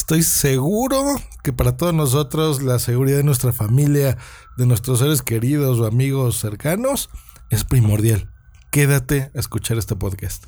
Estoy 0.00 0.22
seguro 0.22 1.20
que 1.44 1.52
para 1.52 1.76
todos 1.76 1.92
nosotros 1.92 2.62
la 2.62 2.78
seguridad 2.78 3.18
de 3.18 3.22
nuestra 3.22 3.52
familia, 3.52 4.16
de 4.56 4.64
nuestros 4.64 5.00
seres 5.00 5.20
queridos 5.20 5.78
o 5.78 5.84
amigos 5.84 6.38
cercanos 6.38 7.10
es 7.50 7.64
primordial. 7.64 8.32
Quédate 8.72 9.30
a 9.34 9.38
escuchar 9.38 9.76
este 9.76 9.96
podcast. 9.96 10.46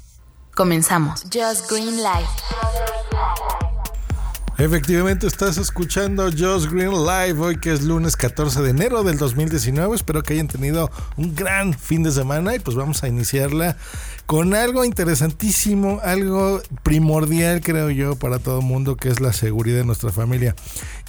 Comenzamos. 0.55 1.24
Just 1.24 1.70
Green 1.70 1.98
Life. 1.98 2.91
Efectivamente, 4.62 5.27
estás 5.27 5.59
escuchando 5.59 6.30
Just 6.30 6.71
Green 6.71 6.93
Live 6.93 7.41
hoy 7.41 7.59
que 7.59 7.73
es 7.73 7.83
lunes 7.83 8.15
14 8.15 8.62
de 8.62 8.71
enero 8.71 9.02
del 9.02 9.19
2019. 9.19 9.93
Espero 9.93 10.23
que 10.23 10.35
hayan 10.35 10.47
tenido 10.47 10.88
un 11.16 11.35
gran 11.35 11.75
fin 11.75 12.05
de 12.05 12.12
semana 12.12 12.55
y 12.55 12.61
pues 12.61 12.77
vamos 12.77 13.02
a 13.02 13.09
iniciarla 13.09 13.77
con 14.27 14.55
algo 14.55 14.85
interesantísimo, 14.85 15.98
algo 16.05 16.62
primordial 16.85 17.61
creo 17.61 17.91
yo 17.91 18.15
para 18.15 18.38
todo 18.38 18.62
mundo 18.62 18.95
que 18.95 19.09
es 19.09 19.19
la 19.19 19.33
seguridad 19.33 19.79
de 19.79 19.85
nuestra 19.85 20.12
familia. 20.12 20.55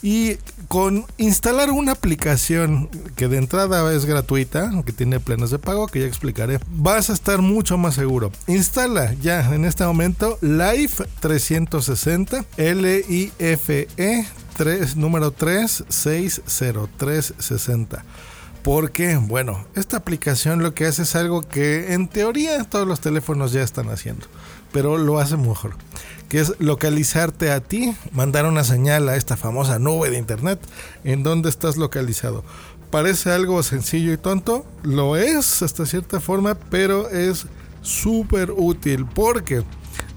Y 0.04 0.38
con 0.68 1.06
instalar 1.18 1.72
una 1.72 1.94
aplicación 1.94 2.90
que 3.16 3.28
de 3.30 3.38
entrada 3.38 3.92
es 3.94 4.06
gratuita, 4.06 4.70
que 4.86 4.92
tiene 4.92 5.22
planes 5.22 5.50
de 5.50 5.60
pago, 5.60 5.88
que 5.88 6.02
ya 6.02 6.08
explicaré, 6.08 6.60
vas 6.72 7.10
a 7.10 7.14
estar 7.14 7.42
mucho 7.42 7.78
más 7.78 7.96
seguro. 7.96 8.34
Instala 8.48 9.14
ya 9.22 9.56
en 9.56 9.64
este 9.64 9.86
momento 9.86 10.38
Life 10.42 11.06
360, 11.22 12.44
L-I-F-E 12.58 14.28
3, 14.58 14.96
número 14.98 15.32
360360. 15.32 18.04
Porque, 18.62 19.16
bueno, 19.18 19.66
esta 19.76 19.98
aplicación 19.98 20.62
lo 20.64 20.74
que 20.74 20.86
hace 20.86 21.04
es 21.04 21.16
algo 21.16 21.44
que 21.44 21.94
en 21.94 22.08
teoría 22.08 22.64
todos 22.64 22.88
los 22.88 23.02
teléfonos 23.02 23.52
ya 23.52 23.62
están 23.62 23.90
haciendo, 23.90 24.26
pero 24.74 24.98
lo 24.98 25.20
hace 25.20 25.38
mejor, 25.38 25.76
que 26.28 26.42
es 26.42 26.56
localizarte 26.60 27.52
a 27.52 27.62
ti, 27.62 27.96
mandar 28.12 28.46
una 28.46 28.66
señal 28.66 29.08
a 29.08 29.16
esta 29.16 29.38
famosa 29.38 29.80
nube 29.80 30.10
de 30.10 30.18
internet 30.18 30.60
en 31.06 31.24
donde 31.24 31.50
estás 31.50 31.78
localizado. 31.78 32.44
Parece 32.90 33.32
algo 33.32 33.64
sencillo 33.64 34.12
y 34.12 34.18
tonto, 34.18 34.66
lo 34.84 35.16
es 35.16 35.62
hasta 35.64 35.86
cierta 35.86 36.20
forma, 36.20 36.56
pero 36.56 37.10
es 37.10 37.46
súper 37.82 38.52
útil 38.52 39.06
porque 39.06 39.64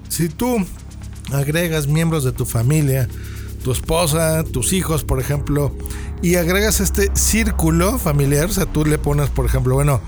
si 0.09 0.27
tú 0.27 0.65
agregas 1.31 1.87
miembros 1.87 2.23
de 2.23 2.31
tu 2.31 2.45
familia, 2.45 3.07
tu 3.63 3.71
esposa, 3.71 4.43
tus 4.43 4.73
hijos, 4.73 5.03
por 5.03 5.19
ejemplo, 5.19 5.75
y 6.21 6.35
agregas 6.35 6.79
este 6.79 7.09
círculo 7.15 7.99
familiar, 7.99 8.45
o 8.45 8.53
sea, 8.53 8.65
tú 8.65 8.85
le 8.85 8.97
pones, 8.97 9.29
por 9.29 9.45
ejemplo, 9.45 9.75
bueno, 9.75 10.01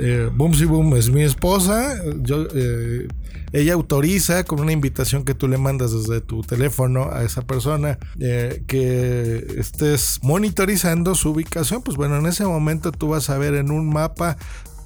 eh, 0.00 0.30
Boom 0.32 0.54
si 0.54 0.64
Boom 0.64 0.96
es 0.96 1.10
mi 1.10 1.22
esposa, 1.22 1.94
yo, 2.22 2.46
eh, 2.54 3.06
ella 3.52 3.74
autoriza 3.74 4.44
con 4.44 4.60
una 4.60 4.72
invitación 4.72 5.24
que 5.24 5.34
tú 5.34 5.48
le 5.48 5.58
mandas 5.58 5.92
desde 5.92 6.20
tu 6.20 6.42
teléfono 6.42 7.10
a 7.10 7.24
esa 7.24 7.42
persona 7.42 7.98
eh, 8.20 8.62
que 8.66 9.54
estés 9.58 10.20
monitorizando 10.22 11.14
su 11.14 11.30
ubicación, 11.30 11.82
pues 11.82 11.96
bueno, 11.96 12.16
en 12.16 12.26
ese 12.26 12.44
momento 12.44 12.92
tú 12.92 13.08
vas 13.08 13.28
a 13.28 13.38
ver 13.38 13.54
en 13.54 13.70
un 13.70 13.88
mapa 13.92 14.36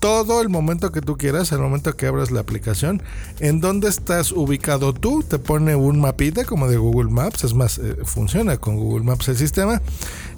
todo 0.04 0.42
el 0.42 0.50
momento 0.50 0.92
que 0.92 1.00
tú 1.00 1.16
quieras, 1.16 1.50
el 1.52 1.60
momento 1.60 1.96
que 1.96 2.06
abras 2.06 2.30
la 2.30 2.40
aplicación, 2.40 3.02
en 3.40 3.62
dónde 3.62 3.88
estás 3.88 4.32
ubicado 4.32 4.92
tú, 4.92 5.22
te 5.22 5.38
pone 5.38 5.76
un 5.76 5.98
mapita 5.98 6.44
como 6.44 6.68
de 6.68 6.76
Google 6.76 7.10
Maps, 7.10 7.42
es 7.44 7.54
más, 7.54 7.78
eh, 7.78 7.96
funciona 8.04 8.58
con 8.58 8.76
Google 8.76 9.02
Maps 9.02 9.28
el 9.28 9.38
sistema, 9.38 9.80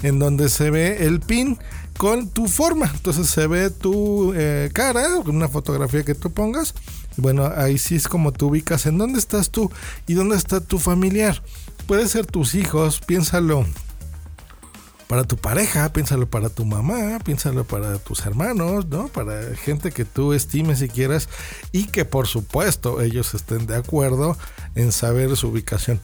en 0.04 0.20
donde 0.20 0.50
se 0.50 0.70
ve 0.70 1.04
el 1.04 1.18
pin 1.18 1.58
con 1.98 2.28
tu 2.28 2.46
forma, 2.46 2.88
entonces 2.94 3.28
se 3.28 3.48
ve 3.48 3.70
tu 3.70 4.32
eh, 4.36 4.70
cara, 4.72 5.18
una 5.24 5.48
fotografía 5.48 6.04
que 6.04 6.14
tú 6.14 6.30
pongas, 6.30 6.72
bueno, 7.16 7.50
ahí 7.56 7.76
sí 7.76 7.96
es 7.96 8.06
como 8.06 8.30
tú 8.30 8.46
ubicas 8.50 8.86
en 8.86 8.98
dónde 8.98 9.18
estás 9.18 9.50
tú 9.50 9.68
y 10.06 10.14
dónde 10.14 10.36
está 10.36 10.60
tu 10.60 10.78
familiar. 10.78 11.42
Puede 11.88 12.06
ser 12.06 12.24
tus 12.24 12.54
hijos, 12.54 13.00
piénsalo 13.00 13.66
para 15.06 15.24
tu 15.24 15.36
pareja, 15.36 15.92
piénsalo 15.92 16.28
para 16.28 16.48
tu 16.48 16.64
mamá, 16.64 17.18
piénsalo 17.24 17.64
para 17.64 17.98
tus 17.98 18.26
hermanos, 18.26 18.86
¿no? 18.86 19.08
Para 19.08 19.54
gente 19.56 19.92
que 19.92 20.04
tú 20.04 20.32
estimes 20.32 20.82
y 20.82 20.88
quieras 20.88 21.28
y 21.72 21.86
que 21.86 22.04
por 22.04 22.26
supuesto 22.26 23.00
ellos 23.00 23.34
estén 23.34 23.66
de 23.66 23.76
acuerdo 23.76 24.36
en 24.74 24.92
saber 24.92 25.36
su 25.36 25.48
ubicación. 25.48 26.00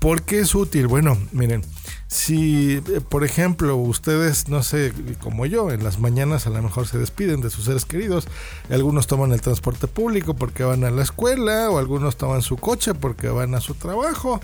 ¿Por 0.00 0.22
qué 0.22 0.40
es 0.40 0.56
útil? 0.56 0.88
Bueno, 0.88 1.16
miren, 1.30 1.62
si 2.08 2.82
eh, 2.88 3.00
por 3.08 3.22
ejemplo 3.22 3.76
ustedes, 3.76 4.48
no 4.48 4.64
sé, 4.64 4.92
como 5.20 5.46
yo, 5.46 5.70
en 5.70 5.84
las 5.84 6.00
mañanas 6.00 6.48
a 6.48 6.50
lo 6.50 6.60
mejor 6.60 6.88
se 6.88 6.98
despiden 6.98 7.40
de 7.40 7.50
sus 7.50 7.66
seres 7.66 7.84
queridos, 7.84 8.26
algunos 8.68 9.06
toman 9.06 9.30
el 9.30 9.40
transporte 9.40 9.86
público 9.86 10.34
porque 10.34 10.64
van 10.64 10.82
a 10.82 10.90
la 10.90 11.02
escuela 11.02 11.70
o 11.70 11.78
algunos 11.78 12.16
toman 12.16 12.42
su 12.42 12.56
coche 12.56 12.94
porque 12.94 13.28
van 13.28 13.54
a 13.54 13.60
su 13.60 13.74
trabajo 13.74 14.40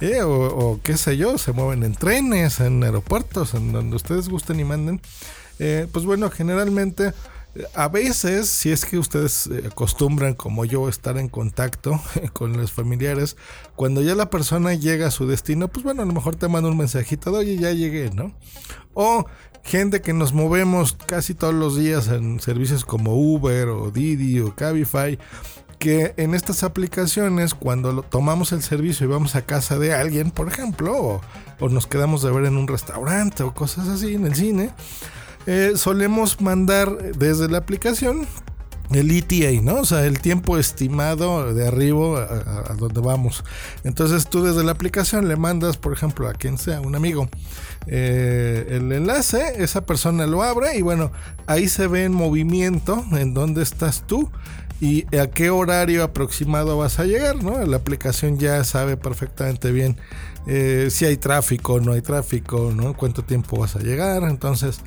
eh, 0.00 0.22
o, 0.22 0.80
qué 0.82 0.96
sé 0.96 1.16
yo, 1.16 1.38
se 1.38 1.52
mueven 1.52 1.82
en 1.82 1.94
trenes, 1.94 2.60
en 2.60 2.82
aeropuertos, 2.82 3.54
en 3.54 3.72
donde 3.72 3.96
ustedes 3.96 4.28
gusten 4.28 4.60
y 4.60 4.64
manden. 4.64 5.00
Eh, 5.58 5.88
pues 5.92 6.04
bueno, 6.04 6.30
generalmente, 6.30 7.12
a 7.74 7.88
veces, 7.88 8.48
si 8.48 8.70
es 8.70 8.84
que 8.84 8.98
ustedes 8.98 9.48
eh, 9.48 9.64
acostumbran, 9.66 10.34
como 10.34 10.64
yo, 10.64 10.88
estar 10.88 11.18
en 11.18 11.28
contacto 11.28 12.00
con 12.32 12.56
los 12.56 12.72
familiares, 12.72 13.36
cuando 13.74 14.02
ya 14.02 14.14
la 14.14 14.30
persona 14.30 14.74
llega 14.74 15.08
a 15.08 15.10
su 15.10 15.26
destino, 15.26 15.68
pues 15.68 15.84
bueno, 15.84 16.02
a 16.02 16.06
lo 16.06 16.12
mejor 16.12 16.36
te 16.36 16.48
manda 16.48 16.70
un 16.70 16.76
mensajito 16.76 17.32
de, 17.32 17.38
oye, 17.38 17.56
ya 17.56 17.72
llegué, 17.72 18.10
¿no? 18.10 18.32
O 18.94 19.26
gente 19.64 20.00
que 20.00 20.12
nos 20.12 20.32
movemos 20.32 20.96
casi 21.06 21.34
todos 21.34 21.54
los 21.54 21.76
días 21.76 22.08
en 22.08 22.40
servicios 22.40 22.84
como 22.84 23.16
Uber 23.16 23.68
o 23.68 23.90
Didi 23.90 24.40
o 24.40 24.54
Cabify 24.54 25.18
que 25.78 26.14
en 26.16 26.34
estas 26.34 26.64
aplicaciones, 26.64 27.54
cuando 27.54 28.02
tomamos 28.02 28.52
el 28.52 28.62
servicio 28.62 29.06
y 29.06 29.10
vamos 29.10 29.34
a 29.34 29.42
casa 29.42 29.78
de 29.78 29.94
alguien, 29.94 30.30
por 30.30 30.48
ejemplo, 30.48 31.20
o, 31.60 31.68
nos 31.68 31.86
quedamos 31.86 32.22
de 32.22 32.30
ver 32.30 32.44
en 32.44 32.56
un 32.56 32.68
restaurante 32.68 33.42
o 33.42 33.54
cosas 33.54 33.88
así, 33.88 34.14
en 34.14 34.26
el 34.26 34.34
cine, 34.34 34.70
eh, 35.46 35.72
solemos 35.76 36.40
mandar 36.40 36.96
desde 37.16 37.48
la 37.48 37.58
aplicación 37.58 38.26
el 38.90 39.10
ETA, 39.10 39.60
¿no? 39.62 39.80
O 39.80 39.84
sea, 39.84 40.06
el 40.06 40.20
tiempo 40.20 40.56
estimado 40.56 41.52
de 41.52 41.66
arriba 41.66 42.22
a, 42.68 42.74
donde 42.74 43.00
vamos. 43.00 43.44
Entonces 43.84 44.28
tú 44.28 44.42
desde 44.42 44.64
la 44.64 44.72
aplicación 44.72 45.28
le 45.28 45.36
mandas, 45.36 45.76
por 45.76 45.92
ejemplo, 45.92 46.28
a 46.28 46.32
quien 46.32 46.58
sea, 46.58 46.80
un 46.80 46.94
amigo, 46.94 47.28
eh, 47.86 48.66
el 48.70 48.90
enlace, 48.92 49.62
esa 49.62 49.84
persona 49.84 50.26
lo 50.26 50.42
abre 50.42 50.76
y 50.76 50.82
bueno, 50.82 51.12
ahí 51.46 51.68
se 51.68 51.86
ve 51.86 52.04
en 52.04 52.14
movimiento 52.14 53.04
en 53.12 53.34
dónde 53.34 53.62
estás 53.62 54.06
tú 54.06 54.30
y 54.80 55.04
a 55.16 55.26
qué 55.28 55.50
horario 55.50 56.04
aproximado 56.04 56.78
vas 56.78 56.98
a 56.98 57.04
llegar, 57.04 57.42
¿no? 57.42 57.64
La 57.66 57.78
aplicación 57.78 58.38
ya 58.38 58.62
sabe 58.64 58.96
perfectamente 58.96 59.72
bien 59.72 59.96
eh, 60.46 60.88
si 60.90 61.04
hay 61.04 61.16
tráfico 61.16 61.74
o 61.74 61.80
no 61.80 61.92
hay 61.92 62.02
tráfico, 62.02 62.72
¿no? 62.74 62.94
Cuánto 62.94 63.22
tiempo 63.22 63.58
vas 63.58 63.76
a 63.76 63.80
llegar, 63.80 64.22
entonces 64.22 64.80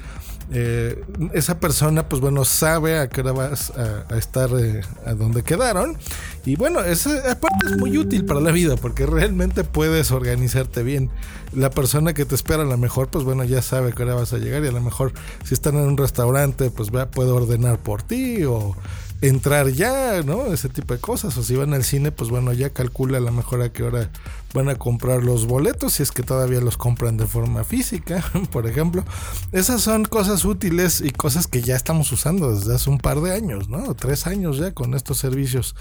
eh, 0.54 1.02
esa 1.34 1.60
persona, 1.60 2.10
pues 2.10 2.22
bueno, 2.22 2.44
sabe 2.44 3.00
a 3.00 3.08
qué 3.08 3.22
hora 3.22 3.32
vas 3.32 3.72
a, 3.72 4.18
estar 4.18 4.50
eh, 4.60 4.82
a 5.06 5.14
donde 5.14 5.44
quedaron. 5.44 5.98
Y 6.46 6.56
bueno, 6.56 6.82
esa 6.82 7.40
parte 7.40 7.68
es 7.68 7.78
muy 7.78 7.98
útil 7.98 8.26
para 8.26 8.42
la 8.42 8.52
vida 8.52 8.76
porque 8.76 9.06
realmente 9.06 9.64
puedes 9.64 10.12
organizarte 10.12 10.84
bien. 10.84 11.10
La 11.54 11.70
persona 11.70 12.14
que 12.14 12.26
te 12.26 12.36
espera 12.36 12.64
a 12.64 12.66
lo 12.66 12.78
mejor, 12.78 13.08
pues 13.10 13.24
bueno, 13.24 13.44
ya 13.46 13.62
sabe 13.62 13.90
a 13.90 13.92
qué 13.94 14.04
hora 14.04 14.16
vas 14.16 14.34
a 14.34 14.40
llegar 14.40 14.64
y 14.66 14.68
a 14.68 14.72
lo 14.72 14.82
mejor 14.82 15.14
si 15.46 15.54
están 15.54 15.76
en 15.76 15.84
un 15.84 15.98
restaurante, 15.98 16.70
pues 16.70 16.90
puede 16.90 17.32
ordenar 17.32 17.78
por 17.78 18.04
ti 18.04 18.44
o 18.44 18.76
entrar 19.22 19.70
ya, 19.70 20.24
¿no? 20.24 20.52
Ese 20.52 20.68
tipo 20.68 20.94
de 20.94 21.00
cosas. 21.00 21.38
O 21.38 21.44
si 21.44 21.56
van 21.56 21.74
al 21.74 21.84
cine, 21.84 22.12
pues 22.12 22.30
bueno, 22.30 22.54
ya 22.54 22.72
calcula 22.72 23.20
a 23.20 23.22
lo 23.22 23.32
mejor 23.32 23.62
a 23.62 23.72
qué 23.72 23.84
hora 23.84 24.10
van 24.54 24.68
a 24.68 24.76
comprar 24.76 25.24
los 25.24 25.46
boletos, 25.46 25.94
si 25.94 26.04
es 26.04 26.12
que 26.12 26.24
todavía 26.24 26.60
los 26.60 26.78
compran 26.78 27.16
de 27.18 27.26
forma 27.26 27.64
física, 27.64 28.24
por 28.52 28.68
ejemplo. 28.68 29.06
Esas 29.52 29.82
son 29.82 30.06
cosas 30.06 30.44
útiles 30.44 31.02
y 31.02 31.12
cosas 31.12 31.48
que 31.48 31.62
ya 31.62 31.76
estamos 31.76 32.12
usando 32.12 32.54
desde 32.54 32.76
hace 32.76 32.90
un 32.90 32.98
par 32.98 33.22
de 33.22 33.34
años, 33.34 33.70
¿no? 33.70 33.94
Tres 33.96 34.28
años 34.28 34.58
ya 34.58 34.74
con 34.74 34.94
estos 34.94 35.18
servicios. 35.18 35.76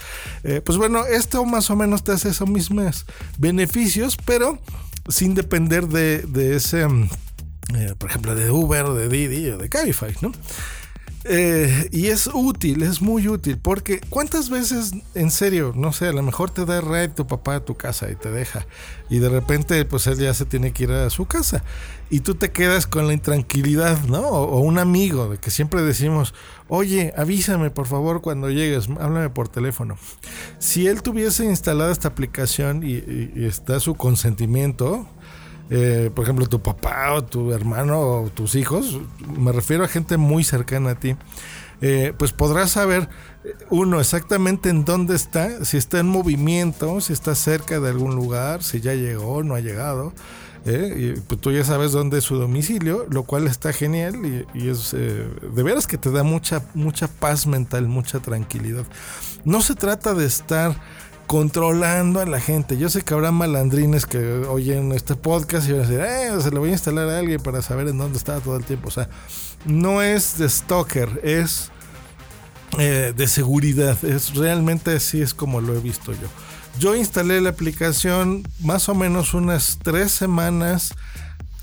Eh, 0.44 0.60
pues 0.64 0.78
bueno, 0.78 1.04
esto 1.06 1.44
más 1.44 1.70
o 1.70 1.76
menos 1.76 2.04
te 2.04 2.12
hace 2.12 2.28
esos 2.28 2.48
mismos 2.48 3.06
beneficios, 3.38 4.16
pero 4.25 4.58
sin 5.08 5.34
depender 5.34 5.88
de, 5.88 6.54
ese, 6.54 6.86
mm, 6.86 7.08
eh, 7.75 7.94
por 7.98 8.10
ejemplo, 8.10 8.34
de 8.34 8.50
Uber, 8.50 8.88
de 8.90 9.08
Didi 9.08 9.50
o 9.50 9.58
de 9.58 9.69
Cabify, 9.69 10.14
¿no? 10.20 10.32
Eh, 11.25 11.88
y 11.93 12.06
es 12.06 12.31
útil, 12.32 12.82
es 12.82 13.02
muy 13.02 13.28
útil, 13.28 13.58
porque 13.58 14.00
¿cuántas 14.08 14.49
veces, 14.49 14.93
en 15.14 15.31
serio, 15.31 15.75
no 15.76 15.93
sé, 15.93 16.06
a 16.08 16.12
lo 16.12 16.22
mejor 16.22 16.50
te 16.50 16.64
da 16.64 16.81
red 16.81 17.11
tu 17.11 17.26
papá 17.26 17.56
a 17.56 17.64
tu 17.64 17.76
casa 17.76 18.11
y 18.11 18.14
te 18.14 18.31
deja, 18.31 18.67
y 19.11 19.19
de 19.19 19.28
repente, 19.28 19.84
pues 19.84 20.06
él 20.06 20.19
ya 20.19 20.32
se 20.32 20.46
tiene 20.46 20.72
que 20.72 20.84
ir 20.84 20.93
a 20.93 21.11
su 21.11 21.26
casa, 21.26 21.62
y 22.08 22.20
tú 22.20 22.37
te 22.37 22.52
quedas 22.52 22.87
con 22.87 23.06
la 23.06 23.12
intranquilidad, 23.12 24.02
¿no? 24.05 24.20
O, 24.20 24.61
un 24.61 24.78
amigo, 24.78 25.28
de 25.28 25.37
que 25.37 25.50
siempre 25.50 25.82
decimos, 25.82 26.32
oye, 26.69 27.12
avísame 27.19 27.70
por 27.70 27.87
favor 27.87 28.22
cuando 28.22 28.49
llegues, 28.49 28.88
háblame 28.88 29.28
por 29.28 29.49
teléfono. 29.49 29.99
Si 30.58 30.87
él 30.87 31.02
tuviese 31.02 31.44
instalada 31.44 31.93
esta 31.93 32.08
aplicación 32.08 32.82
y 32.82 33.44
está 33.44 33.78
su 33.78 33.94
consentimiento, 33.94 35.06
eh, 35.70 36.11
por 36.12 36.25
ejemplo, 36.25 36.46
tu 36.46 36.61
papá 36.61 37.12
o 37.14 37.22
tu 37.22 37.52
hermano 37.52 38.00
o 38.00 38.31
tus 38.31 38.56
hijos, 38.56 38.99
me 39.38 39.52
refiero 39.52 39.84
a 39.84 39.88
gente 39.88 40.17
muy 40.17 40.43
cercana 40.43 40.90
a 40.90 40.94
ti, 40.96 41.14
eh, 41.81 42.12
pues 42.19 42.32
podrás 42.32 42.72
saber, 42.72 43.08
eh, 43.44 43.55
uno, 43.70 44.00
exactamente 44.00 44.69
en 44.69 44.84
dónde 44.84 45.14
está, 45.14 45.64
si 45.64 45.76
está 45.76 46.00
en 46.00 46.08
movimiento, 46.08 47.00
si 47.00 47.12
está 47.12 47.37
cerca 47.37 47.78
de 47.78 47.88
algún 47.88 48.17
lugar, 48.17 48.64
si 48.64 48.81
ya 48.81 48.94
llegó 48.94 49.44
no 49.44 49.55
ha 49.55 49.61
llegado. 49.61 50.12
y 50.67 51.12
pues 51.20 51.40
tú 51.40 51.52
ya 51.52 51.64
sabes 51.64 51.93
dónde 51.93 52.19
es 52.19 52.25
su 52.25 52.37
domicilio, 52.37 53.06
lo 53.08 53.22
cual 53.22 53.46
está 53.46 53.72
genial 53.72 54.17
y, 54.52 54.69
es 54.69 54.90
de 54.90 55.62
veras 55.62 55.87
que 55.87 55.96
te 55.96 56.11
da 56.11 56.22
mucha, 56.22 56.62
mucha 56.75 57.08
paz 57.08 57.46
mental, 57.46 57.87
mucha 57.87 58.19
tranquilidad. 58.20 58.84
No 59.44 59.62
se 59.62 59.75
trata 59.75 60.14
de 60.14 60.26
estar 60.26 60.75
controlando 61.31 62.19
a 62.19 62.27
la 62.27 62.41
gente. 62.41 62.77
Yo 62.77 62.88
sé 62.88 63.03
que 63.03 63.15
habrá 63.15 63.31
malandrines 63.31 64.05
que 64.05 64.19
oyen 64.49 64.91
este 64.91 65.15
podcast 65.15 65.69
y 65.69 65.71
van 65.71 65.82
a 65.82 65.87
decir, 65.87 66.00
eh, 66.00 66.43
se 66.43 66.50
lo 66.50 66.59
voy 66.59 66.71
a 66.71 66.73
instalar 66.73 67.09
a 67.09 67.21
alguien 67.21 67.41
para 67.41 67.62
saber 67.62 67.87
en 67.87 67.99
dónde 67.99 68.19
está 68.19 68.41
todo 68.41 68.56
el 68.56 68.65
tiempo. 68.65 68.88
O 68.88 68.91
sea, 68.91 69.09
no 69.65 70.03
es 70.03 70.38
de 70.38 70.49
stalker, 70.49 71.21
es 71.23 71.71
eh, 72.81 73.12
de 73.17 73.29
seguridad. 73.29 74.05
Es 74.05 74.35
realmente 74.35 74.97
así 74.97 75.23
es 75.23 75.32
como 75.32 75.61
lo 75.61 75.77
he 75.77 75.79
visto 75.79 76.11
yo. 76.11 76.27
Yo 76.81 76.97
instalé 76.97 77.41
la 77.41 77.50
aplicación 77.50 78.43
más 78.59 78.88
o 78.88 78.97
menos 78.97 79.32
unas 79.32 79.79
tres 79.81 80.11
semanas 80.11 80.94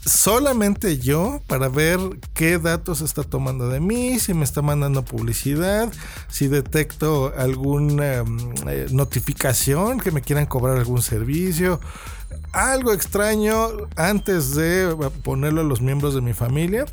solamente 0.07 0.97
yo 0.97 1.41
para 1.47 1.69
ver 1.69 1.99
qué 2.33 2.57
datos 2.57 3.01
está 3.01 3.23
tomando 3.23 3.69
de 3.69 3.79
mí, 3.79 4.19
si 4.19 4.33
me 4.33 4.43
está 4.43 4.61
mandando 4.61 5.03
publicidad, 5.03 5.91
si 6.29 6.47
detecto 6.47 7.33
alguna 7.37 8.23
mm, 8.23 8.53
eh, 8.67 8.85
notificación 8.91 9.99
que 9.99 10.11
me 10.11 10.21
quieran 10.21 10.45
cobrar 10.45 10.77
algún 10.77 11.01
servicio, 11.01 11.79
algo 12.53 12.93
extraño 12.93 13.69
antes 13.95 14.55
de 14.55 14.95
ponerlo 15.23 15.61
a 15.61 15.65
los 15.65 15.81
miembros 15.81 16.15
de 16.15 16.21
mi 16.21 16.33
familia. 16.33 16.85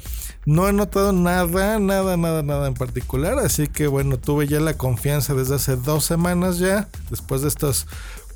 No 0.46 0.68
he 0.68 0.72
notado 0.72 1.12
nada, 1.12 1.78
nada, 1.78 2.16
nada, 2.16 2.42
nada 2.42 2.68
en 2.68 2.74
particular. 2.74 3.38
Así 3.38 3.66
que 3.66 3.86
bueno, 3.86 4.18
tuve 4.18 4.46
ya 4.46 4.60
la 4.60 4.76
confianza 4.76 5.34
desde 5.34 5.54
hace 5.54 5.76
dos 5.76 6.04
semanas 6.04 6.58
ya, 6.58 6.88
después 7.10 7.40
de 7.42 7.48
estos 7.48 7.86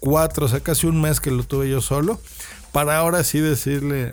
cuatro, 0.00 0.46
o 0.46 0.48
sea, 0.48 0.60
casi 0.60 0.86
un 0.86 1.00
mes 1.00 1.20
que 1.20 1.30
lo 1.30 1.42
tuve 1.42 1.68
yo 1.68 1.80
solo 1.80 2.18
para 2.72 2.98
ahora 2.98 3.24
sí 3.24 3.40
decirle, 3.40 4.12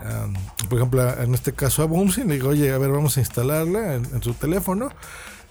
por 0.69 0.77
ejemplo, 0.77 1.21
en 1.21 1.33
este 1.33 1.53
caso 1.53 1.83
a 1.83 1.85
Boomsy, 1.85 2.23
le 2.23 2.35
digo, 2.35 2.49
oye, 2.49 2.71
a 2.71 2.77
ver, 2.77 2.91
vamos 2.91 3.17
a 3.17 3.19
instalarla 3.19 3.95
en, 3.95 4.23
su 4.23 4.33
teléfono. 4.33 4.89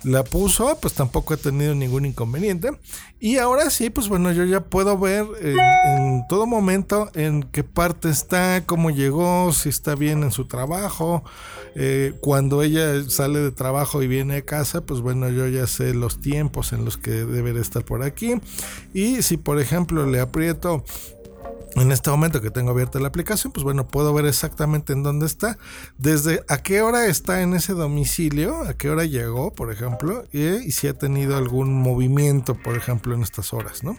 La 0.02 0.22
puso, 0.22 0.76
pues 0.82 0.92
tampoco 0.92 1.32
ha 1.32 1.38
tenido 1.38 1.74
ningún 1.74 2.04
inconveniente. 2.04 2.70
Y 3.20 3.38
ahora 3.38 3.70
sí, 3.70 3.88
pues 3.88 4.08
bueno, 4.08 4.32
yo 4.32 4.44
ya 4.44 4.60
puedo 4.60 4.98
ver 4.98 5.26
en, 5.40 6.22
todo 6.28 6.46
momento 6.46 7.10
en 7.14 7.42
qué 7.44 7.64
parte 7.64 8.10
está, 8.10 8.64
cómo 8.66 8.90
llegó, 8.90 9.50
si 9.54 9.70
está 9.70 9.94
bien 9.94 10.22
en 10.22 10.30
su 10.30 10.44
trabajo. 10.46 11.24
Eh, 11.74 12.12
cuando 12.20 12.62
ella 12.62 13.02
sale 13.08 13.40
de 13.40 13.50
trabajo 13.50 14.02
y 14.02 14.06
viene 14.06 14.36
a 14.36 14.44
casa, 14.44 14.82
pues 14.82 15.00
bueno, 15.00 15.30
yo 15.30 15.48
ya 15.48 15.66
sé 15.66 15.94
los 15.94 16.20
tiempos 16.20 16.74
en 16.74 16.84
los 16.84 16.98
que 16.98 17.10
debe 17.10 17.54
de 17.54 17.62
estar 17.62 17.82
por 17.82 18.02
aquí. 18.02 18.34
Y 18.92 19.22
si 19.22 19.38
por 19.38 19.58
ejemplo 19.58 20.06
le 20.06 20.20
aprieto 20.20 20.84
en 21.76 21.90
este 21.90 22.10
momento 22.10 22.40
que 22.40 22.50
tengo 22.50 22.70
abierta 22.70 23.00
la 23.00 23.08
aplicación, 23.08 23.52
pues 23.52 23.64
bueno, 23.64 23.88
puedo 23.88 24.14
ver 24.14 24.26
exactamente 24.26 24.92
en 24.92 25.02
dónde 25.02 25.26
está, 25.26 25.58
desde 25.98 26.44
a 26.48 26.58
qué 26.58 26.82
hora 26.82 27.06
está 27.06 27.42
en 27.42 27.54
ese 27.54 27.72
domicilio, 27.72 28.62
a 28.62 28.74
qué 28.74 28.90
hora 28.90 29.04
llegó, 29.04 29.52
por 29.52 29.72
ejemplo, 29.72 30.24
y, 30.32 30.70
si 30.70 30.86
ha 30.86 30.94
tenido 30.94 31.36
algún 31.36 31.74
movimiento, 31.74 32.54
por 32.54 32.76
ejemplo, 32.76 33.14
en 33.14 33.22
estas 33.22 33.52
horas, 33.52 33.82
¿no? 33.82 33.96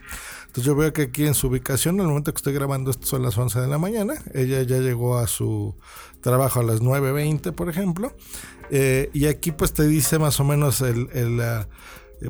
Entonces 0.47 0.63
yo 0.63 0.75
veo 0.75 0.93
que 0.93 1.03
aquí 1.03 1.25
en 1.25 1.33
su 1.33 1.47
ubicación, 1.47 1.95
en 1.95 2.01
el 2.01 2.07
momento 2.07 2.31
que 2.31 2.37
estoy 2.37 2.53
grabando 2.53 2.91
esto 2.91 3.05
son 3.05 3.23
las 3.23 3.37
11 3.37 3.59
de 3.59 3.67
la 3.67 3.77
mañana, 3.77 4.15
ella 4.33 4.61
ya 4.61 4.77
llegó 4.77 5.17
a 5.17 5.27
su 5.27 5.75
trabajo 6.21 6.61
a 6.61 6.63
las 6.63 6.81
9.20, 6.81 7.51
por 7.51 7.69
ejemplo, 7.69 8.15
eh, 8.71 9.09
y 9.13 9.25
aquí 9.25 9.51
pues 9.51 9.73
te 9.73 9.85
dice 9.85 10.17
más 10.19 10.39
o 10.39 10.43
menos 10.43 10.81
el... 10.81 11.09
el 11.13 11.41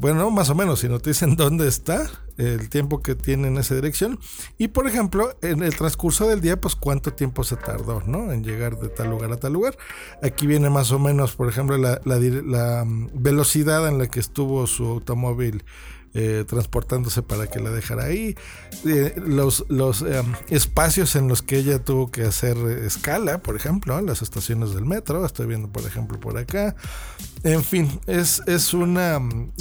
bueno, 0.01 0.19
no 0.19 0.31
más 0.31 0.49
o 0.49 0.55
menos, 0.55 0.79
sino 0.79 0.99
te 0.99 1.11
dicen 1.11 1.35
dónde 1.35 1.67
está, 1.67 2.09
el 2.37 2.69
tiempo 2.69 3.01
que 3.01 3.15
tiene 3.15 3.47
en 3.47 3.57
esa 3.57 3.75
dirección. 3.75 4.19
Y 4.57 4.69
por 4.69 4.87
ejemplo 4.87 5.35
en 5.41 5.63
el 5.63 5.75
transcurso 5.75 6.27
del 6.27 6.41
día 6.41 6.59
pues 6.59 6.75
cuánto 6.75 7.13
tiempo 7.13 7.43
se 7.43 7.55
tardó 7.55 8.01
¿no? 8.05 8.31
en 8.31 8.43
llegar 8.43 8.77
de 8.77 8.89
tal 8.89 9.09
lugar 9.09 9.31
a 9.31 9.37
tal 9.37 9.53
lugar. 9.53 9.77
Aquí 10.21 10.47
viene 10.47 10.69
más 10.69 10.91
o 10.91 10.99
menos 10.99 11.35
por 11.35 11.49
ejemplo 11.49 11.77
la, 11.77 11.99
mm, 12.85 13.09
velocidad 13.13 13.87
en 13.87 13.97
la 13.97 14.07
que 14.07 14.19
estuvo 14.19 14.67
su 14.67 14.85
automóvil 14.85 15.63
eh, 16.17 16.45
transportándose 16.47 17.21
para 17.23 17.47
que 17.47 17.59
la 17.59 17.71
dejara 17.71 18.05
ahí, 18.05 18.37
eh, 18.85 19.13
los, 19.17 19.65
los 19.67 20.01
em, 20.01 20.25
espacios 20.47 21.17
en 21.17 21.27
los 21.27 21.41
que 21.41 21.57
ella 21.57 21.83
tuvo 21.83 22.09
que 22.09 22.23
hacer 22.23 22.55
escala, 22.85 23.39
por 23.39 23.57
ejemplo, 23.57 23.99
las 23.99 24.21
estaciones 24.21 24.73
del 24.73 24.85
metro, 24.85 25.25
estoy 25.25 25.45
viendo 25.45 25.67
por 25.67 25.83
ejemplo 25.83 26.17
por 26.17 26.37
acá, 26.37 26.77
en 27.45 27.63
fin, 27.63 27.99
es, 28.07 28.41
es 28.47 28.73
una 28.73 29.17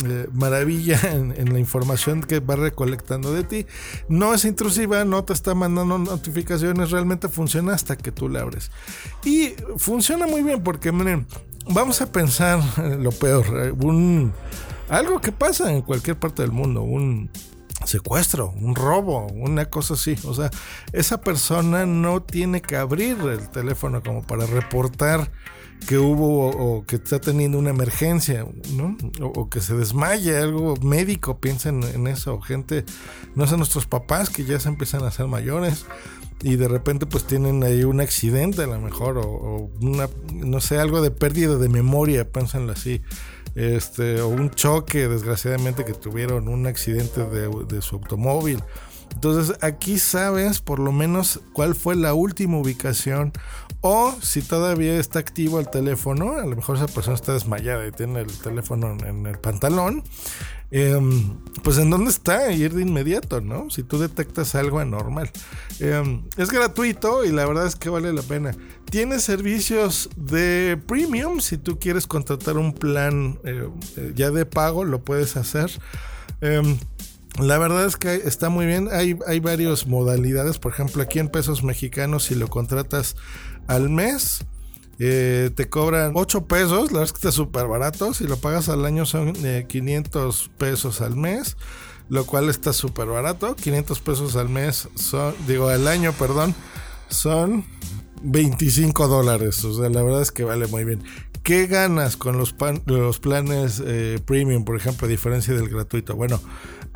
eh, 0.06 0.26
maravilla 0.32 0.98
en, 1.12 1.52
la 1.52 1.58
información 1.58 2.22
que 2.22 2.40
va 2.40 2.56
recolectando 2.56 3.32
de 3.32 3.44
ti, 3.44 3.66
no 4.08 4.32
es 4.32 4.46
intrusiva, 4.46 5.04
no 5.04 5.22
te 5.24 5.34
está 5.34 5.54
mandando 5.54 5.98
notificaciones, 5.98 6.90
realmente 6.90 7.28
funciona 7.28 7.74
hasta 7.74 7.96
que 7.96 8.10
tú 8.10 8.30
la 8.30 8.40
abres. 8.40 8.70
Y 9.22 9.52
funciona 9.76 10.26
muy 10.26 10.42
bien 10.42 10.62
porque, 10.62 10.92
miren, 10.92 11.26
vamos 11.68 12.00
a 12.00 12.10
pensar 12.10 12.60
lo 12.98 13.12
peor, 13.12 13.74
un 13.78 14.32
algo 14.88 15.20
que 15.20 15.32
pasa 15.32 15.70
en 15.70 15.82
cualquier 15.82 16.18
parte 16.18 16.42
del 16.42 16.52
mundo, 16.52 16.82
un 16.82 17.30
secuestro, 17.84 18.54
un 18.60 18.74
robo, 18.74 19.26
una 19.26 19.66
cosa 19.66 19.94
así. 19.94 20.16
O 20.24 20.32
sea, 20.32 20.50
esa 20.92 21.20
persona 21.20 21.84
no 21.84 22.22
tiene 22.22 22.62
que 22.62 22.76
abrir 22.76 23.18
el 23.20 23.50
teléfono 23.50 24.02
como 24.02 24.22
para 24.22 24.46
reportar 24.46 25.30
que 25.86 25.98
hubo 25.98 26.48
o 26.48 26.84
que 26.86 26.96
está 26.96 27.20
teniendo 27.20 27.58
una 27.58 27.70
emergencia, 27.70 28.46
¿no? 28.74 28.96
O, 29.20 29.50
que 29.50 29.60
se 29.60 29.74
desmaye, 29.74 30.36
algo 30.36 30.76
médico, 30.82 31.38
piensen 31.38 31.82
en 31.82 32.06
eso. 32.06 32.40
Gente, 32.40 32.84
no 33.34 33.46
sé, 33.46 33.56
nuestros 33.56 33.86
papás 33.86 34.30
que 34.30 34.44
ya 34.44 34.58
se 34.58 34.68
empiezan 34.68 35.02
a 35.02 35.08
hacer 35.08 35.26
mayores 35.26 35.86
y 36.42 36.56
de 36.56 36.68
repente 36.68 37.06
pues 37.06 37.24
tienen 37.24 37.62
ahí 37.62 37.84
un 37.84 38.00
accidente 38.00 38.62
a 38.62 38.66
lo 38.66 38.80
mejor 38.80 39.18
o, 39.18 39.22
o 39.22 39.70
una, 39.80 40.08
no 40.32 40.60
sé, 40.60 40.78
algo 40.78 41.00
de 41.00 41.10
pérdida 41.10 41.56
de 41.56 41.68
memoria, 41.68 42.30
piénsenlo 42.30 42.72
así 42.72 43.02
este, 43.54 44.20
o 44.20 44.28
un 44.28 44.50
choque, 44.50 45.08
desgraciadamente, 45.08 45.84
que 45.84 45.92
tuvieron 45.92 46.48
un 46.48 46.66
accidente 46.66 47.24
de, 47.24 47.82
su 47.82 47.96
automóvil. 47.96 48.62
Entonces 49.14 49.56
aquí 49.60 49.98
sabes 49.98 50.60
por 50.60 50.80
lo 50.80 50.90
menos 50.90 51.40
cuál 51.52 51.74
fue 51.74 51.94
la 51.94 52.14
última 52.14 52.58
ubicación 52.58 53.32
o 53.80 54.12
si 54.20 54.42
todavía 54.42 54.98
está 54.98 55.20
activo 55.20 55.60
el 55.60 55.68
teléfono, 55.68 56.32
a 56.32 56.44
lo 56.44 56.56
mejor 56.56 56.76
esa 56.76 56.88
persona 56.88 57.14
está 57.14 57.32
desmayada 57.32 57.86
y 57.86 57.92
tiene 57.92 58.20
el 58.20 58.38
teléfono 58.38 58.96
en 59.06 59.26
el 59.26 59.38
pantalón 59.38 60.02
Em, 60.76 61.38
pues 61.62 61.78
en 61.78 61.88
dónde 61.88 62.10
está, 62.10 62.50
ir 62.50 62.74
de 62.74 62.82
inmediato, 62.82 63.40
¿no? 63.40 63.70
Si 63.70 63.84
tú 63.84 63.96
detectas 63.96 64.56
algo 64.56 64.80
anormal. 64.80 65.30
Em, 65.78 66.24
es 66.36 66.50
gratuito 66.50 67.24
y 67.24 67.30
la 67.30 67.46
verdad 67.46 67.68
es 67.68 67.76
que 67.76 67.90
vale 67.90 68.12
la 68.12 68.22
pena. 68.22 68.56
Tiene 68.90 69.20
servicios 69.20 70.10
de 70.16 70.76
premium, 70.84 71.38
si 71.38 71.58
tú 71.58 71.78
quieres 71.78 72.08
contratar 72.08 72.58
un 72.58 72.72
plan 72.72 73.38
eh, 73.44 74.12
ya 74.14 74.30
de 74.30 74.46
pago, 74.46 74.84
lo 74.84 75.02
puedes 75.02 75.36
hacer. 75.36 75.70
Em, 76.40 76.78
la 77.40 77.58
verdad 77.58 77.84
es 77.84 77.96
que 77.96 78.14
está 78.14 78.48
muy 78.48 78.66
bien. 78.66 78.88
Hay, 78.92 79.18
hay 79.26 79.40
varias 79.40 79.86
modalidades. 79.86 80.58
Por 80.58 80.72
ejemplo, 80.72 81.02
aquí 81.02 81.18
en 81.18 81.28
pesos 81.28 81.62
mexicanos, 81.64 82.24
si 82.24 82.34
lo 82.34 82.48
contratas 82.48 83.16
al 83.66 83.90
mes, 83.90 84.44
eh, 84.98 85.50
te 85.54 85.68
cobran 85.68 86.12
8 86.14 86.46
pesos, 86.46 86.92
la 86.92 87.00
verdad 87.00 87.02
es 87.04 87.12
que 87.12 87.16
está 87.16 87.32
súper 87.32 87.66
barato. 87.66 88.14
Si 88.14 88.26
lo 88.26 88.36
pagas 88.36 88.68
al 88.68 88.84
año 88.84 89.06
son 89.06 89.32
500 89.32 90.46
eh, 90.46 90.50
pesos 90.58 91.00
al 91.00 91.16
mes, 91.16 91.56
lo 92.08 92.24
cual 92.26 92.48
está 92.48 92.72
súper 92.72 93.08
barato. 93.08 93.56
500 93.56 94.00
pesos 94.00 94.36
al 94.36 94.48
mes 94.48 94.88
son, 94.94 95.34
digo, 95.46 95.68
al 95.68 95.88
año, 95.88 96.12
perdón, 96.12 96.54
son 97.08 97.64
25 98.22 99.08
dólares. 99.08 99.64
O 99.64 99.74
sea, 99.74 99.88
la 99.90 100.02
verdad 100.02 100.22
es 100.22 100.30
que 100.30 100.44
vale 100.44 100.66
muy 100.68 100.84
bien. 100.84 101.02
¿Qué 101.44 101.66
ganas 101.66 102.16
con 102.16 102.38
los, 102.38 102.52
planes 102.52 103.82
eh, 103.84 104.18
premium, 104.24 104.64
por 104.64 104.76
ejemplo, 104.76 105.06
a 105.06 105.10
diferencia 105.10 105.54
del 105.54 105.68
gratuito? 105.68 106.16
Bueno, 106.16 106.40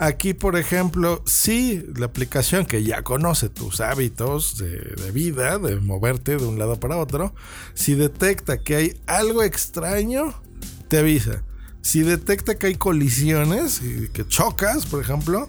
Aquí, 0.00 0.32
por 0.32 0.56
ejemplo, 0.56 1.24
si 1.26 1.84
la 1.96 2.06
aplicación 2.06 2.66
que 2.66 2.84
ya 2.84 3.02
conoce 3.02 3.48
tus 3.48 3.80
hábitos 3.80 4.56
de, 4.56 5.10
vida, 5.10 5.58
de 5.58 5.80
moverte 5.80 6.36
de 6.36 6.46
un 6.46 6.56
lado 6.56 6.78
para 6.78 6.98
otro, 6.98 7.34
si 7.74 7.96
detecta 7.96 8.58
que 8.62 8.76
hay 8.76 9.00
algo 9.08 9.42
extraño, 9.42 10.40
te 10.86 10.98
avisa. 10.98 11.42
Si 11.82 12.02
detecta 12.02 12.56
que 12.56 12.68
hay 12.68 12.76
colisiones 12.76 13.82
y 13.82 14.08
que 14.10 14.24
chocas, 14.24 14.86
por 14.86 15.02
ejemplo, 15.02 15.48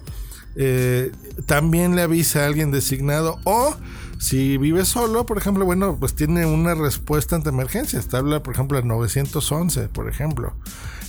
eh, 0.61 1.13
también 1.45 1.95
le 1.95 2.01
avisa 2.01 2.43
a 2.43 2.45
alguien 2.47 2.69
designado 2.69 3.39
o 3.45 3.77
si 4.19 4.57
vive 4.57 4.83
solo, 4.83 5.25
por 5.25 5.37
ejemplo, 5.37 5.63
bueno, 5.63 5.95
pues 5.97 6.13
tiene 6.15 6.45
una 6.45 6.75
respuesta 6.75 7.37
ante 7.37 7.47
emergencias. 7.47 8.09
Te 8.09 8.17
habla, 8.17 8.43
por 8.43 8.55
ejemplo, 8.55 8.77
el 8.77 8.85
911, 8.85 9.87
por 9.87 10.09
ejemplo. 10.09 10.53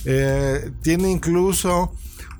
Eh, 0.05 0.71
tiene 0.81 1.11
incluso 1.11 1.91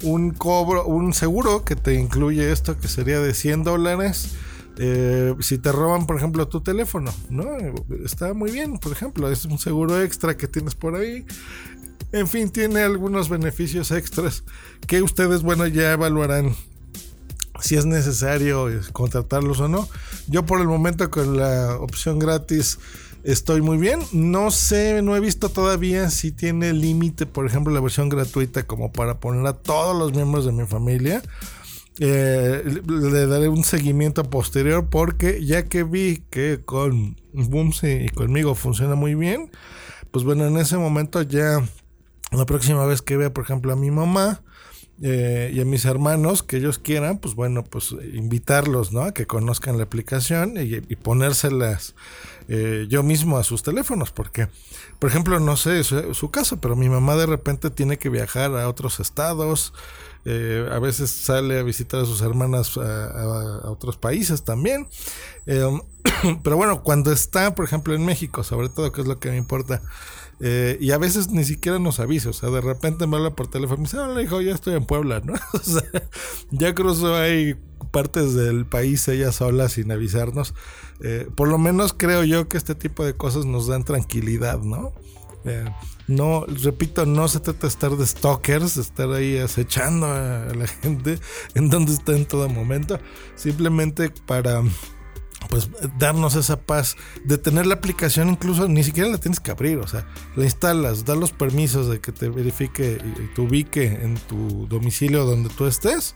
un 0.04 0.32
cobro, 0.32 0.86
un 0.86 1.14
seguro 1.14 1.66
que 1.66 1.76
te 1.76 1.96
incluye 1.96 2.50
esto, 2.50 2.80
que 2.80 2.88
sería 2.88 3.20
de 3.20 3.34
100 3.34 3.66
dólares. 3.66 4.36
Eh, 4.78 5.36
si 5.42 5.58
te 5.58 5.74
roban, 5.74 6.08
por 6.08 6.16
ejemplo, 6.16 6.48
tu 6.48 6.62
teléfono, 6.62 7.14
¿no? 7.30 7.46
Está 8.06 8.34
muy 8.34 8.52
bien, 8.52 8.78
por 8.80 8.94
ejemplo, 8.94 9.30
es 9.30 9.44
un 9.44 9.58
seguro 9.58 10.02
extra 10.02 10.38
que 10.38 10.48
tienes 10.48 10.76
por 10.76 10.96
ahí. 10.96 11.26
En 12.14 12.30
fin, 12.30 12.50
tiene 12.50 12.80
algunos 12.80 13.28
beneficios 13.28 13.92
extras 13.92 14.46
que 14.88 15.02
ustedes, 15.02 15.42
bueno, 15.42 15.68
ya 15.68 15.92
evaluarán 15.92 16.56
si 17.62 17.76
es 17.76 17.86
necesario 17.86 18.68
contratarlos 18.92 19.60
o 19.60 19.68
no. 19.68 19.88
Yo 20.28 20.46
por 20.46 20.60
el 20.60 20.68
momento 20.68 21.10
con 21.10 21.38
la 21.38 21.78
opción 21.78 22.20
gratis 22.20 22.80
estoy 23.24 23.62
muy 23.62 23.78
bien. 23.78 24.02
No 24.12 24.52
sé, 24.52 25.02
no 25.02 25.16
he 25.16 25.20
visto 25.20 25.50
todavía 25.50 26.10
si 26.10 26.32
tiene 26.32 26.74
límite, 26.74 27.26
por 27.26 27.46
ejemplo, 27.46 27.74
la 27.74 27.80
versión 27.80 28.10
gratuita 28.10 28.64
como 28.64 28.92
para 28.92 29.20
poner 29.20 29.46
a 29.48 29.54
todos 29.54 29.98
los 29.98 30.14
miembros 30.14 30.46
de 30.46 30.52
mi 30.52 30.66
familia. 30.66 31.22
Eh, 32.00 32.82
le 32.88 33.28
daré 33.28 33.48
un 33.48 33.64
seguimiento 33.64 34.24
posterior 34.24 34.88
porque 34.90 35.46
ya 35.46 35.66
que 35.68 35.84
vi 35.84 36.24
que 36.30 36.62
con 36.64 37.16
Boomsy 37.34 38.06
y 38.06 38.10
conmigo 38.10 38.56
funciona 38.56 38.96
muy 38.96 39.14
bien, 39.14 39.52
pues 40.10 40.26
bueno, 40.26 40.48
en 40.48 40.58
ese 40.58 40.78
momento 40.78 41.22
ya 41.22 41.62
la 42.32 42.46
próxima 42.46 42.86
vez 42.86 43.02
que 43.02 43.18
vea, 43.18 43.34
por 43.34 43.44
ejemplo, 43.44 43.74
a 43.74 43.76
mi 43.76 43.92
mamá, 43.92 44.42
eh, 45.04 45.52
y 45.52 45.60
a 45.60 45.66
mis 45.66 45.86
hermanos 45.86 46.44
que 46.44 46.58
ellos 46.58 46.78
quieran, 46.78 47.18
pues 47.18 47.34
bueno, 47.34 47.64
pues 47.64 47.96
invitarlos, 48.14 48.92
¿no? 48.92 49.02
A 49.02 49.14
que 49.14 49.26
conozcan 49.26 49.78
la 49.78 49.84
aplicación 49.84 50.54
y, 50.58 50.80
ponérselas 50.96 51.96
eh, 52.48 52.86
yo 52.88 53.02
mismo 53.02 53.40
a 53.40 53.44
sus 53.44 53.64
teléfonos, 53.64 54.12
porque, 54.12 54.48
por 55.00 55.10
ejemplo, 55.10 55.40
no 55.40 55.58
sé 55.58 55.84
su, 55.84 56.32
caso, 56.32 56.62
pero 56.62 56.76
mi 56.76 56.88
mamá 56.88 57.16
de 57.16 57.26
repente 57.26 57.72
tiene 57.72 57.98
que 57.98 58.10
viajar 58.10 58.56
a 58.56 58.68
otros 58.70 59.00
estados, 59.00 59.74
eh, 60.26 60.70
a 60.72 60.78
veces 60.78 61.10
sale 61.10 61.58
a 61.58 61.64
visitar 61.64 62.02
a 62.02 62.06
sus 62.06 62.22
hermanas 62.22 62.78
a, 62.78 63.72
otros 63.72 63.98
países 63.98 64.44
también. 64.44 64.88
pero 66.44 66.58
bueno, 66.58 66.84
cuando 66.84 67.12
está, 67.12 67.56
por 67.56 67.66
ejemplo, 67.66 67.96
en 67.96 68.06
México, 68.06 68.44
sobre 68.44 68.70
todo, 68.70 68.92
que 68.92 69.02
es 69.02 69.08
lo 69.08 69.20
que 69.20 69.32
me 69.32 69.38
importa, 69.38 69.82
eh, 70.44 70.78
y 70.82 70.92
a 70.92 70.98
veces 70.98 71.30
ni 71.30 71.44
siquiera 71.44 71.78
nos 71.78 72.00
avisa, 72.00 72.32
o 72.32 72.34
sea, 72.34 72.50
de 72.50 72.62
repente 72.62 73.06
me 73.06 73.18
habla 73.18 73.36
por 73.36 73.48
teléfono 73.48 73.78
y 73.78 73.82
me 73.82 73.84
dice, 73.84 74.00
hola 74.00 74.22
hijo, 74.24 74.42
ya 74.42 74.54
estoy 74.54 74.74
en 74.74 74.86
Puebla, 74.86 75.22
¿no? 75.24 75.34
o 75.54 75.60
sea, 75.60 75.84
ya 76.50 76.74
cruzó 76.74 77.16
ahí 77.16 77.56
partes 77.92 78.34
del 78.34 78.66
país 78.66 79.08
ella 79.08 79.32
sola 79.32 79.70
sin 79.70 79.92
avisarnos. 79.92 80.56
Eh, 81.04 81.28
por 81.36 81.48
lo 81.48 81.58
menos 81.58 81.94
creo 81.94 82.24
yo 82.24 82.48
que 82.48 82.58
este 82.58 82.74
tipo 82.74 83.06
de 83.06 83.14
cosas 83.14 83.46
nos 83.46 83.68
dan 83.68 83.84
tranquilidad, 83.84 84.60
¿no? 84.60 84.94
Eh, 85.46 85.66
no, 86.08 86.46
repito, 86.46 87.06
no 87.06 87.28
se 87.28 87.40
trata 87.40 87.62
de 87.62 87.68
estar 87.68 87.92
de 87.96 88.06
stalkers, 88.06 88.76
de 88.76 88.82
estar 88.82 89.12
ahí 89.12 89.38
acechando 89.38 90.08
a 90.08 90.54
la 90.56 90.68
gente 90.82 91.20
en 91.56 91.70
donde 91.70 91.94
está 91.94 92.16
en 92.16 92.26
todo 92.26 92.50
momento, 92.50 93.00
simplemente 93.36 94.12
para 94.26 94.64
pues 95.50 95.70
darnos 95.98 96.36
esa 96.36 96.62
paz 96.62 96.96
de 97.24 97.38
tener 97.38 97.66
la 97.66 97.76
aplicación 97.76 98.30
incluso 98.30 98.68
ni 98.68 98.84
siquiera 98.84 99.10
la 99.10 99.18
tienes 99.18 99.40
que 99.40 99.52
abrir, 99.52 99.78
o 99.80 99.88
sea, 99.88 100.08
la 100.36 100.44
instalas, 100.44 101.06
da 101.06 101.16
los 101.16 101.32
permisos 101.32 101.90
de 101.90 102.00
que 102.00 102.12
te 102.12 102.30
verifique 102.30 102.98
y 103.04 103.34
te 103.34 103.42
ubique 103.42 103.86
en 103.86 104.16
tu 104.16 104.68
domicilio 104.68 105.26
donde 105.26 105.50
tú 105.50 105.66
estés 105.66 106.14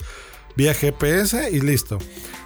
vía 0.55 0.73
GPS 0.73 1.49
y 1.51 1.59
listo. 1.59 1.99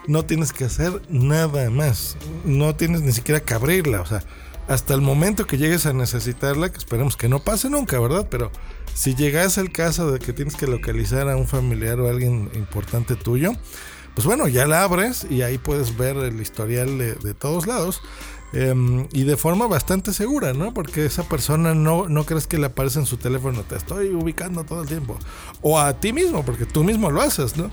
No 0.08 0.26
tienes 0.26 0.52
que 0.52 0.66
hacer 0.66 1.02
nada 1.10 1.70
más. 1.70 2.18
No 2.44 2.76
tienes 2.76 3.02
ni 3.02 3.12
siquiera 3.12 3.42
que 3.42 3.54
abrirla, 3.54 4.02
o 4.02 4.06
sea, 4.06 4.24
hasta 4.68 4.94
el 4.94 5.02
momento 5.02 5.46
que 5.46 5.58
llegues 5.58 5.86
a 5.86 5.94
necesitarla, 5.94 6.72
que 6.72 6.78
esperemos 6.78 7.16
que 7.16 7.30
no 7.30 7.40
pase 7.40 7.70
nunca, 7.70 8.00
¿verdad? 8.00 8.28
Pero 8.30 8.52
si 8.94 9.16
llegase 9.16 9.62
el 9.62 9.72
caso 9.72 10.12
de 10.12 10.20
que 10.20 10.34
tienes 10.34 10.56
que 10.56 10.68
localizar 10.68 11.30
a 11.30 11.36
un 11.36 11.48
familiar 11.48 12.00
o 12.00 12.10
alguien 12.10 12.52
importante 12.54 13.16
tuyo, 13.16 13.54
pues 14.20 14.28
bueno, 14.28 14.50
ya 14.50 14.68
la 14.68 14.84
abres 14.84 15.26
y 15.30 15.44
ahí 15.44 15.58
puedes 15.58 15.96
ver 15.96 16.18
el 16.18 16.42
historial 16.42 16.98
de, 16.98 17.34
todos 17.34 17.68
lados. 17.68 18.02
Em, 18.52 19.08
y 19.14 19.24
de 19.24 19.38
forma 19.38 19.66
bastante 19.66 20.12
segura, 20.12 20.52
¿no? 20.52 20.74
Porque 20.74 21.06
esa 21.06 21.24
persona 21.24 21.74
no, 21.74 22.10
no 22.10 22.26
crees 22.26 22.46
que 22.46 22.58
le 22.58 22.66
aparece 22.66 23.00
en 23.00 23.06
su 23.06 23.16
teléfono, 23.16 23.64
te 23.64 23.78
estoy 23.78 24.10
ubicando 24.10 24.66
todo 24.66 24.82
el 24.82 24.90
tiempo. 24.90 25.18
O 25.62 25.80
a 25.80 26.02
ti 26.02 26.12
mismo, 26.12 26.44
porque 26.44 26.66
tú 26.66 26.84
mismo 26.84 27.10
lo 27.12 27.22
haces, 27.22 27.56
¿no? 27.56 27.72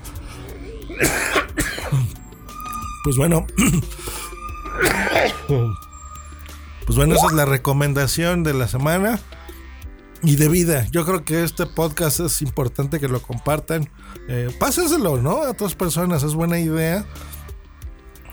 Pues 3.03 3.17
bueno. 3.17 3.45
Pues 6.85 6.95
bueno, 6.95 7.15
esa 7.15 7.25
es 7.25 7.33
la 7.33 7.43
recomendación 7.43 8.43
de 8.43 8.53
la 8.53 8.69
semana 8.69 9.19
y 10.23 10.35
de 10.35 10.49
vida. 10.49 10.87
Yo 10.91 11.05
creo 11.05 11.23
que 11.23 11.43
este 11.43 11.65
podcast 11.65 12.19
es 12.19 12.41
importante 12.41 12.99
que 12.99 13.07
lo 13.07 13.21
compartan. 13.21 13.89
Eh, 14.27 14.49
pásenselo, 14.59 15.21
¿no? 15.21 15.43
A 15.43 15.51
otras 15.51 15.75
personas, 15.75 16.23
es 16.23 16.33
buena 16.33 16.59
idea 16.59 17.05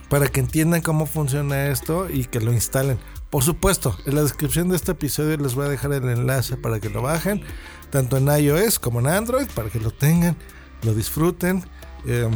para 0.09 0.29
que 0.29 0.41
entiendan 0.41 0.81
cómo 0.81 1.07
funciona 1.07 1.69
esto 1.69 2.09
y 2.09 2.25
que 2.25 2.41
lo 2.41 2.53
instalen. 2.53 2.99
Por 3.31 3.43
supuesto, 3.43 3.97
en 4.07 4.15
la 4.15 4.23
descripción 4.23 4.69
de 4.69 4.77
este 4.77 4.93
episodio 4.93 5.37
les 5.39 5.55
voy 5.55 5.67
a 5.67 5.69
dejar 5.69 5.93
el 5.93 6.09
enlace 6.09 6.57
para 6.57 6.79
que 6.79 6.89
lo 6.89 7.03
bajen, 7.03 7.43
tanto 7.91 8.17
en 8.17 8.29
iOS 8.29 8.79
como 8.79 9.01
en 9.01 9.09
Android, 9.09 9.49
para 9.55 9.71
que 9.71 9.81
lo 9.81 9.91
tengan, 9.91 10.37
lo 10.83 10.95
disfruten. 10.95 11.65
Em, 12.07 12.33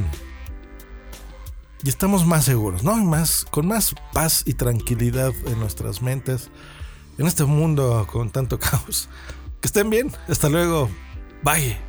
y 1.85 1.89
estamos 1.89 2.27
más 2.27 2.45
seguros, 2.45 2.83
¿no? 2.83 2.97
más, 2.97 3.47
con 3.49 3.69
más 3.69 3.95
paz 4.13 4.43
y 4.45 4.55
tranquilidad 4.55 5.33
en 5.47 5.61
nuestras 5.61 6.03
mentes, 6.03 6.51
en 7.17 7.29
este 7.29 7.45
mundo 7.45 8.09
con 8.11 8.31
tanto 8.31 8.59
caos. 8.59 9.09
Que 9.61 9.67
estén 9.67 9.91
bien. 9.91 10.11
Hasta 10.29 10.49
luego. 10.49 10.89
Bye. 11.43 11.88